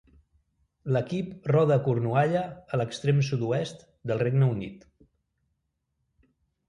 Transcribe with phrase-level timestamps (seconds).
[0.95, 2.41] L'equip roda a Cornualla
[2.77, 4.89] a l'extrem sud-oest del Regne Unit.